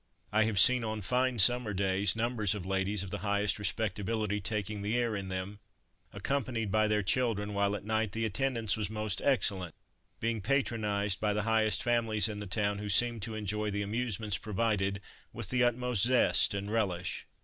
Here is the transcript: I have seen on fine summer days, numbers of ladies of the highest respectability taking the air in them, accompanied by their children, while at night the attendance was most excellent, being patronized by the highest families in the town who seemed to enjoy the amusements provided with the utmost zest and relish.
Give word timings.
I 0.31 0.45
have 0.45 0.59
seen 0.59 0.83
on 0.83 1.01
fine 1.03 1.37
summer 1.37 1.75
days, 1.75 2.15
numbers 2.15 2.55
of 2.55 2.65
ladies 2.65 3.03
of 3.03 3.11
the 3.11 3.19
highest 3.19 3.59
respectability 3.59 4.41
taking 4.41 4.81
the 4.81 4.97
air 4.97 5.15
in 5.15 5.29
them, 5.29 5.59
accompanied 6.11 6.71
by 6.71 6.87
their 6.87 7.03
children, 7.03 7.53
while 7.53 7.75
at 7.75 7.83
night 7.85 8.13
the 8.13 8.25
attendance 8.25 8.75
was 8.75 8.89
most 8.89 9.21
excellent, 9.21 9.75
being 10.19 10.41
patronized 10.41 11.19
by 11.19 11.33
the 11.33 11.43
highest 11.43 11.83
families 11.83 12.27
in 12.27 12.39
the 12.39 12.47
town 12.47 12.79
who 12.79 12.89
seemed 12.89 13.21
to 13.21 13.35
enjoy 13.35 13.69
the 13.69 13.83
amusements 13.83 14.39
provided 14.39 15.01
with 15.33 15.49
the 15.49 15.63
utmost 15.63 16.01
zest 16.01 16.55
and 16.55 16.71
relish. 16.71 17.27